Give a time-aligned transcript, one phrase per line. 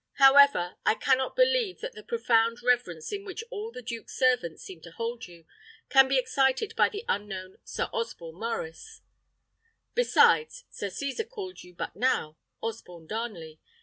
[0.13, 4.81] However, I cannot believe that the profound reverence in which all the duke's servants seem
[4.81, 5.45] to hold you,
[5.89, 9.01] can be excited by the unknown Sir Osborne Maurice.
[9.93, 13.59] Besides, Sir Cesar called you but now Osborne Darnley.